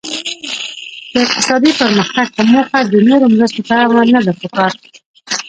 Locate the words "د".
1.11-1.13, 2.91-2.93